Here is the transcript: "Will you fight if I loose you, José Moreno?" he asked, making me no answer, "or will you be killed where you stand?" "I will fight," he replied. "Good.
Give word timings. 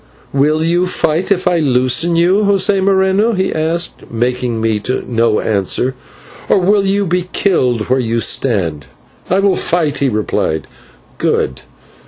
"Will 0.33 0.63
you 0.63 0.87
fight 0.87 1.31
if 1.31 1.47
I 1.47 1.59
loose 1.59 2.03
you, 2.03 2.37
José 2.41 2.81
Moreno?" 2.83 3.33
he 3.33 3.53
asked, 3.53 4.09
making 4.09 4.59
me 4.59 4.81
no 5.07 5.39
answer, 5.39 5.93
"or 6.49 6.57
will 6.57 6.87
you 6.87 7.05
be 7.05 7.29
killed 7.33 7.81
where 7.81 7.99
you 7.99 8.19
stand?" 8.19 8.87
"I 9.29 9.37
will 9.37 9.55
fight," 9.55 9.99
he 9.99 10.09
replied. 10.09 10.65
"Good. 11.19 11.61